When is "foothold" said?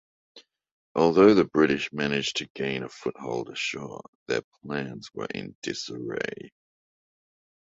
2.89-3.49